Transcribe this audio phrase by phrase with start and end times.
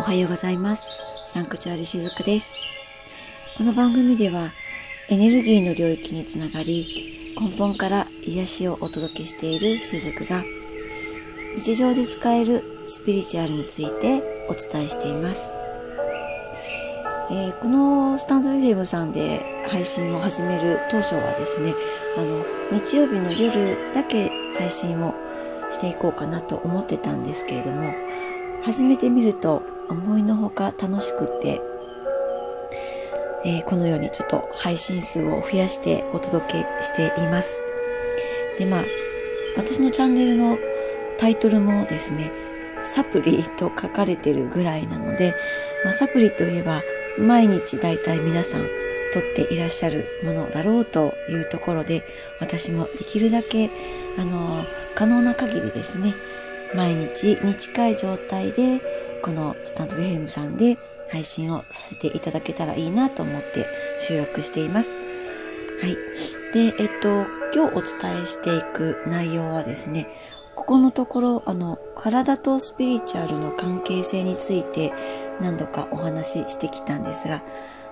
[0.00, 0.84] おはようございます。
[1.24, 2.56] サンクチュアリしずくです。
[3.56, 4.52] この番組では
[5.08, 10.42] エネルギーの領域につながり、根本から癒しをお届けしているしずくが、
[11.56, 15.54] 日常で使えるスピリチュアルについてお伝えしています。
[17.30, 21.74] えーこのスタンド FM さんで配信を始める当初はですね、
[22.16, 25.14] あの、日曜日の夜だけ配信を
[25.74, 27.92] していこうかなと思ってたんですけれども、
[28.62, 31.60] 始めてみると思いのほか楽しくって、
[33.44, 37.60] えーこのようにちょっと配信数を増やしてお届けしています。
[38.58, 38.84] で、まあ、
[39.56, 40.58] 私のチャンネルの
[41.18, 42.32] タイトルもですね、
[42.84, 45.34] サプリと書かれてるぐらいなので、
[45.84, 46.82] まあ、サプリといえば
[47.18, 48.68] 毎日だいたい皆さん
[49.12, 52.04] 取っていらっしゃるものだろうというところで、
[52.40, 53.70] 私もできるだけ、
[54.18, 56.14] あの、可能な限りですね、
[56.74, 58.80] 毎日に近い状態で、
[59.22, 60.76] このスタンド FM さんで
[61.10, 63.66] 配信をさせていただけたらいいなと思って
[63.98, 64.96] 収録しています。
[65.80, 65.96] はい。
[66.52, 70.08] で、えっと、今日お伝えしていく内容はですね、
[70.54, 74.92] ここのところ、あの、体とスピリチュアルの関係性について
[75.40, 77.42] 何度かお話ししてきたんですが、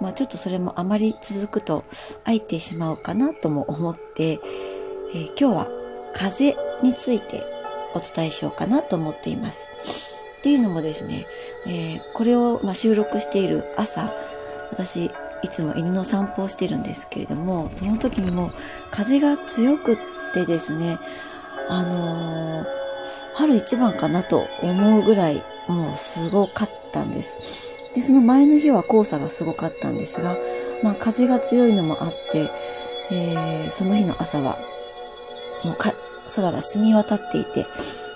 [0.00, 1.84] まあちょっとそれもあまり続くと
[2.24, 5.66] 空いてしまうかなとも思って、えー今日は
[6.14, 7.44] 風について
[7.94, 9.68] お伝えしようかなと思っています。
[10.38, 11.26] っていうのもですね、
[11.66, 14.12] えーこれを、ま、収録している朝、
[14.70, 15.10] 私、
[15.42, 18.52] いつも犬の散歩をしてるんですけれども、その時にも
[18.90, 19.98] 風が強くっ
[20.34, 20.98] てですね、
[21.68, 22.66] あのー
[23.34, 27.36] 春一番かなと思うぐらい、もうすごかったんです。
[27.94, 30.38] で、その前の日は黄砂がすごかったんですが、
[30.82, 32.50] まあ風が強いのもあって、
[33.10, 34.58] えーその日の朝は、
[35.64, 35.92] もうか
[36.34, 37.66] 空が澄み渡っていて、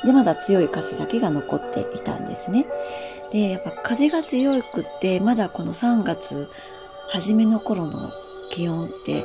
[0.04, 2.66] で、まだ強い風だけが残っていたんですね。
[3.32, 6.48] で、やっぱ風が強くって、まだこの3月
[7.08, 8.12] 初めの頃の
[8.50, 9.24] 気温って、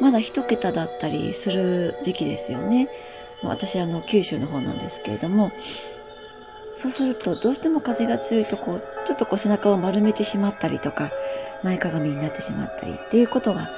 [0.00, 2.88] まだ一桁だったりする時期ですよね。
[3.42, 5.52] 私、あの、九州の方なんですけれども、
[6.74, 11.10] そうすると、どうしても風が強いと、こう、ちょっとこう背中を丸めてしまったりとか、
[11.62, 13.70] 前かがみになってしまったりっていうことが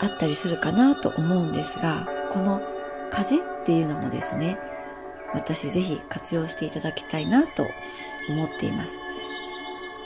[0.00, 2.62] あったりするかなと思うんですが、この
[3.10, 4.58] 風っていうのもですね、
[5.34, 7.66] 私ぜひ活用していただきたいなと
[8.28, 8.98] 思っています。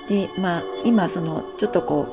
[0.09, 2.07] で、まあ、今その、ちょっとこ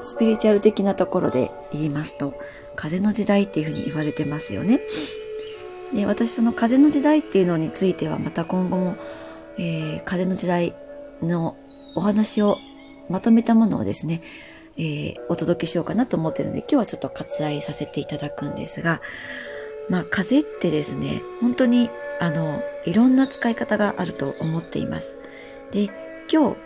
[0.00, 2.34] う、スピリチュアル的なところで言いますと、
[2.76, 4.80] 風の時代っていうふうに言われてますよね。
[5.94, 8.96] で、私その風の時代っていうのについてはまた今後も、
[9.58, 10.74] えー風の時代
[11.22, 11.56] の
[11.96, 12.58] お話を
[13.08, 14.22] まとめたものをですね、
[14.76, 19.00] えーお届けしようかなと思ってるので、今日はちょっと割愛させていただくんですが、
[19.88, 21.90] まあ風ってですね、本当に
[22.20, 25.16] あの、いろんな使い方があると思っています。
[25.70, 25.84] で、
[26.32, 26.56] 今日、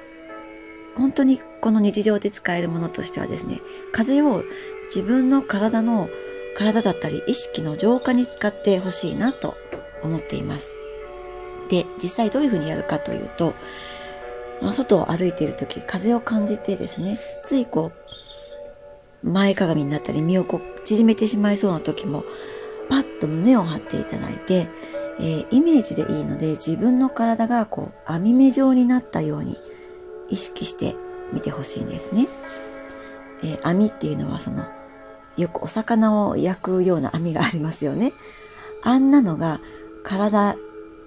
[0.96, 3.60] 本当にこの日常で使えるものとしてはですね、
[3.92, 4.44] 風を
[4.84, 6.08] 自分の体の、
[6.56, 9.56] 体だったり意識の浄化に使ってほしいなと
[10.02, 10.74] 思っています。
[11.68, 13.54] で、実際どういうふうにやるかというと、
[14.72, 17.92] 外を歩いているとき、風を感じてですね、ついこ
[19.24, 22.24] う、前かがみになったり身をこう縮めてしまいそうな時も、
[22.92, 24.68] パッと胸を張っていただいて、
[25.18, 29.56] えーイメージでいいので自分の体がこう網目状になったように
[30.28, 30.94] 意識して
[31.32, 32.28] みてほしいんですね。
[33.42, 34.66] えー網っていうのはその、
[35.38, 38.12] よくお魚を焼くような網がありますよね。
[38.82, 39.62] あんなのが
[40.02, 40.56] 体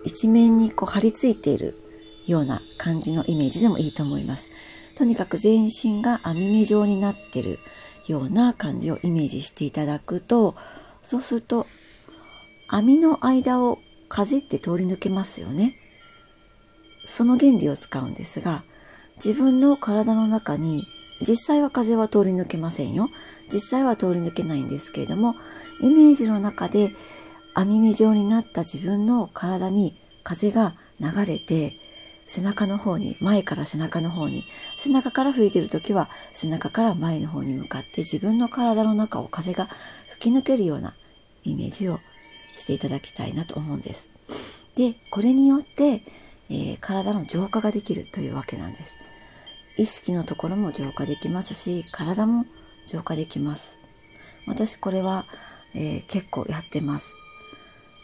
[0.03, 1.75] 一面にこう張り付いている
[2.25, 4.47] ような感じのイメージでもいいと思います。
[4.97, 7.59] とにかく全身が網目状になってる
[8.07, 10.55] ような感じをイメージしていただくと、
[11.05, 11.67] そうすると
[12.67, 13.77] 網の間を
[14.09, 15.75] 風って通り抜けますよね。
[17.05, 18.63] その原理を使うんですが、
[19.23, 20.83] 自分の体の中に、
[21.21, 23.09] 実際は風は通り抜けませんよ。
[23.53, 25.35] 実際は通り抜けないんですけれども、
[25.79, 26.95] イメージの中で
[27.53, 31.73] 網目状になった自分の体に風が流れて、
[32.27, 34.43] 背中の方に、前から背中の方に、
[34.79, 39.69] 背中から吹いてるときは背中から前の方に向かって自分の体の中を風が
[40.25, 40.95] き抜けるような
[41.43, 41.99] イメージを
[42.55, 44.07] していただきたいなと思うんです。
[44.75, 46.01] で、これによって、
[46.49, 48.95] えー体の浄化ができるというわけなんです。
[49.77, 52.45] 意識のところも浄化できますし、体も
[52.87, 53.75] 浄化できます。
[54.47, 55.25] 私これは、
[55.73, 57.13] えー結構やってます。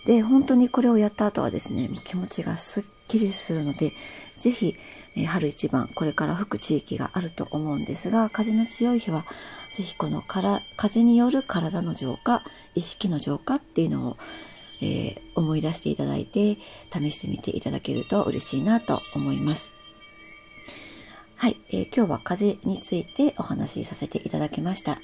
[0.06, 3.94] で、本当にこれをやった後はですね、もう気持ちがすっきりするので、
[4.38, 4.75] ぜひ、
[5.15, 9.25] えー春一番、これから吹く地域があると思うんですが、風の強い日は、
[9.74, 12.44] ぜひこのから風による体の浄化、
[12.75, 14.18] 意識の浄化っていうのを
[14.81, 16.57] えー、思い出していただいて、
[16.92, 19.71] 試してみていただけると嬉しいなと思います。
[21.36, 25.00] はい、えー、今日は風についてお話しさせていただきました。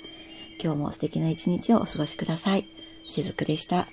[0.61, 2.67] 今日も素敵な一日をお過ごしください。
[3.07, 3.87] しずくでした。